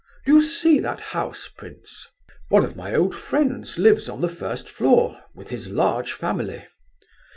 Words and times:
Do 0.25 0.33
you 0.33 0.41
see 0.41 0.79
that 0.79 0.99
house, 0.99 1.47
prince? 1.55 2.07
One 2.49 2.65
of 2.65 2.75
my 2.75 2.95
old 2.95 3.13
friends 3.13 3.77
lives 3.77 4.09
on 4.09 4.21
the 4.21 4.29
first 4.29 4.67
floor, 4.67 5.23
with 5.35 5.49
his 5.51 5.69
large 5.69 6.11
family. 6.11 6.65